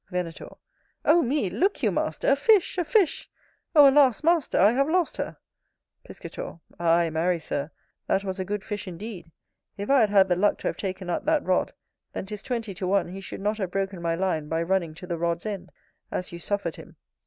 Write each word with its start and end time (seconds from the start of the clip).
Venator. 0.09 0.49
Oh 1.05 1.21
me! 1.21 1.47
look 1.51 1.83
you, 1.83 1.91
master, 1.91 2.29
a 2.29 2.35
fish! 2.35 2.79
a 2.79 2.83
fish! 2.83 3.29
Oh, 3.75 3.87
alas, 3.87 4.23
master, 4.23 4.59
I 4.59 4.71
have 4.71 4.89
lost 4.89 5.17
her. 5.17 5.37
Piscator. 6.03 6.59
Ay 6.79 7.11
marry, 7.11 7.37
Sir, 7.37 7.69
that 8.07 8.23
was 8.23 8.39
a 8.39 8.43
good 8.43 8.63
fish 8.63 8.87
indeed: 8.87 9.31
if 9.77 9.91
I 9.91 9.99
had 9.99 10.09
had 10.09 10.27
the 10.27 10.35
luck 10.35 10.57
to 10.61 10.67
have 10.69 10.77
taken 10.77 11.07
up 11.07 11.25
that 11.25 11.45
rod, 11.45 11.73
then 12.13 12.25
'tis 12.25 12.41
twenty 12.41 12.73
to 12.73 12.87
one 12.87 13.09
he 13.09 13.21
should 13.21 13.41
not 13.41 13.59
have 13.59 13.69
broken 13.69 14.01
my 14.01 14.15
line 14.15 14.47
by 14.49 14.63
running 14.63 14.95
to 14.95 15.05
the 15.05 15.19
rod's 15.19 15.45
end, 15.45 15.71
as 16.09 16.31
you 16.31 16.39
suffered 16.39 16.77
him. 16.77 16.95